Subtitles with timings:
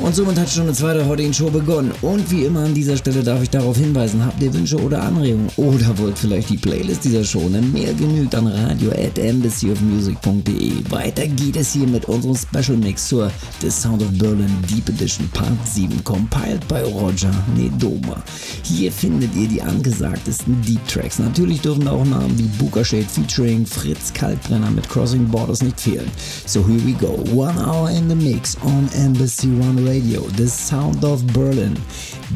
[0.00, 1.92] Und somit hat Stunde 2 der heutigen Show begonnen.
[2.02, 5.48] Und wie immer an dieser Stelle darf ich darauf hinweisen, habt ihr Wünsche oder Anregungen
[5.56, 10.90] oder wollt vielleicht die Playlist dieser Show, dann mehr genügt an radio at embassyofmusic.de.
[10.90, 15.28] Weiter geht es hier mit unserem Special Mix zur The Sound of Berlin Deep Edition
[15.32, 18.22] Part 7, compiled by Roger Nedoma.
[18.64, 21.20] Hier findet ihr die angesagtesten Deep Tracks.
[21.20, 26.10] Natürlich dürfen auch Namen wie Booker Shade featuring Fritz Kaltbrenner mit Crossing Borders nicht fehlen.
[26.46, 27.22] So here we go.
[27.32, 31.74] One hour in the mix on Embassy One Radio, The Sound of Berlin,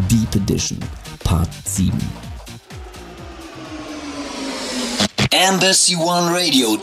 [0.07, 0.79] Deep Edition,
[1.25, 1.91] Part 7.
[5.33, 6.77] Embassy One Radio.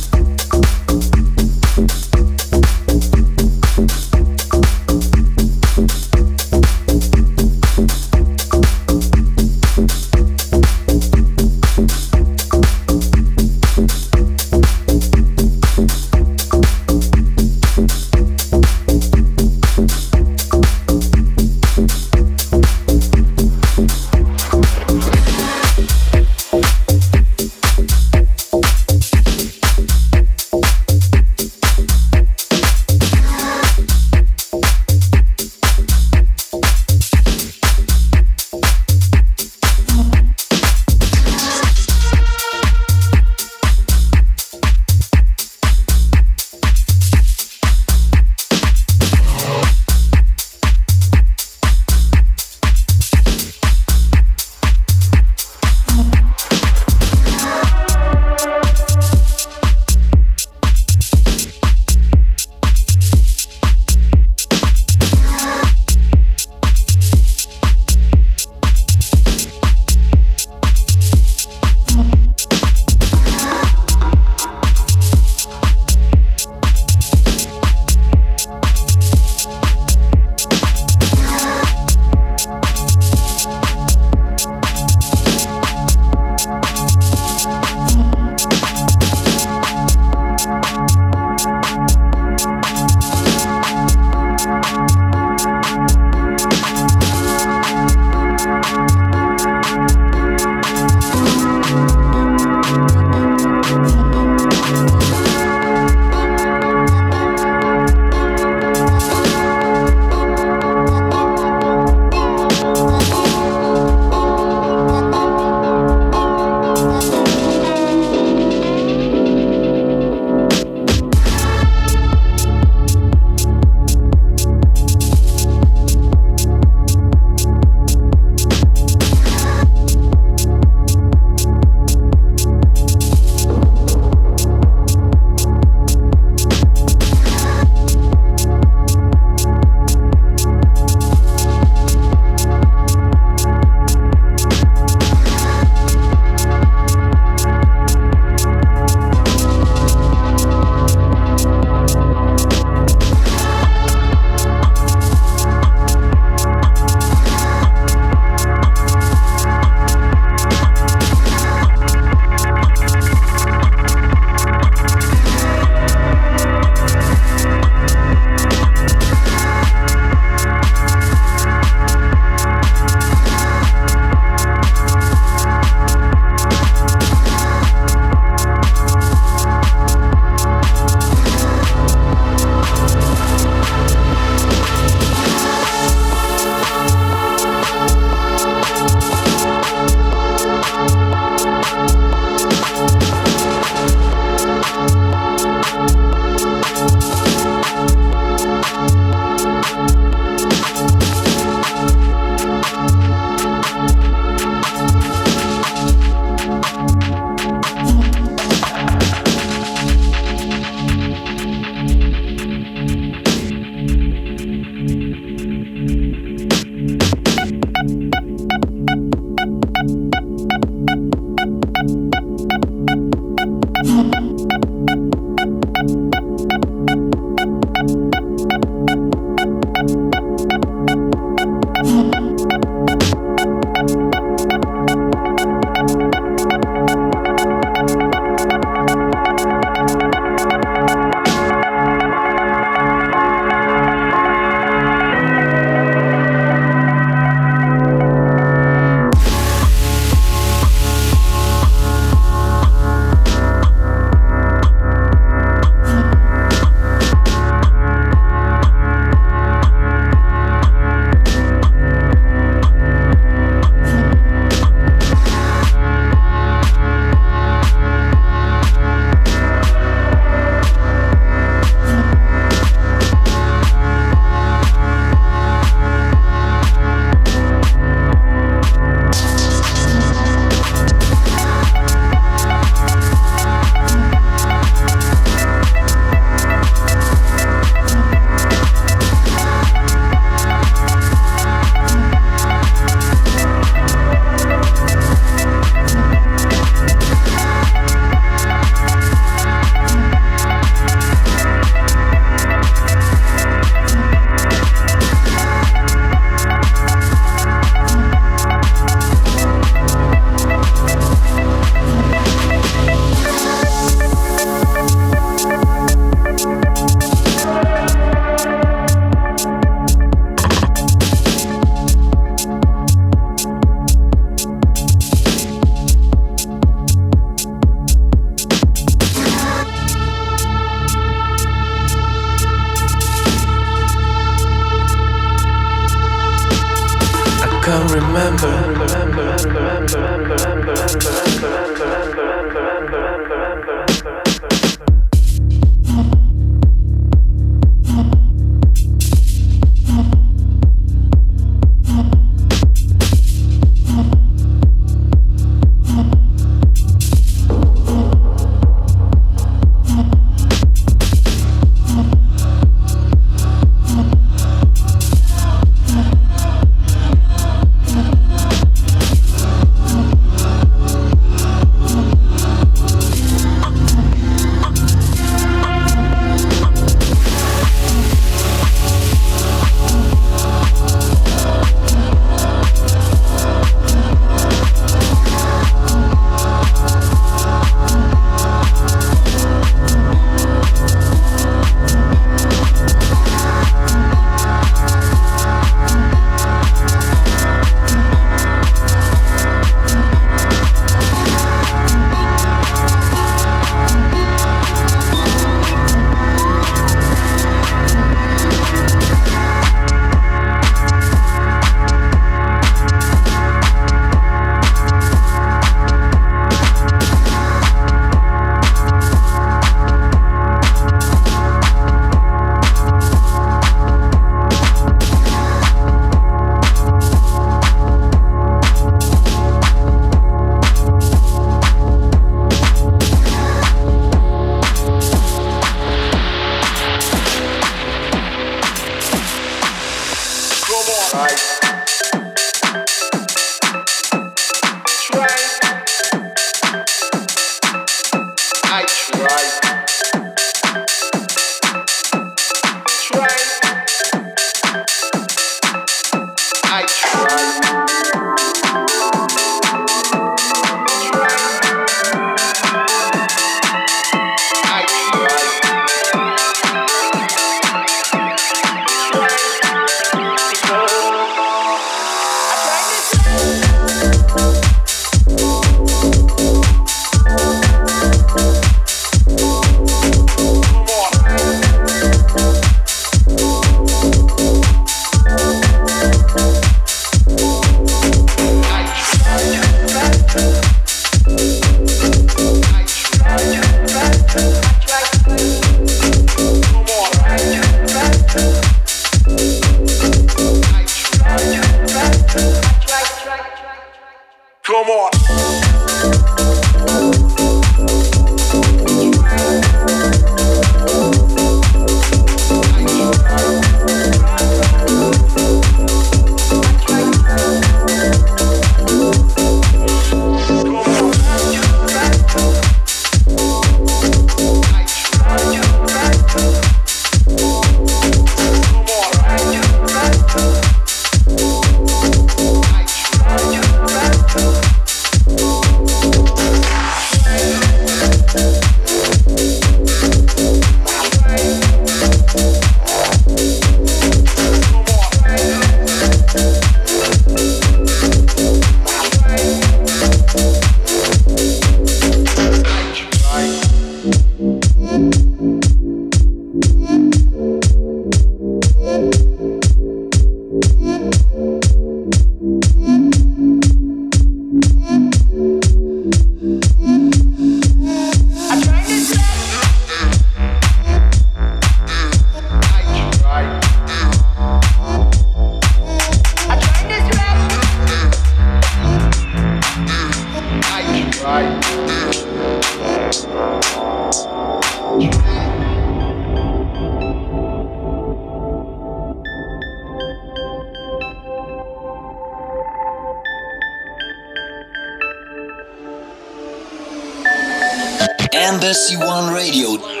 [598.51, 600.00] Embassy One Radio.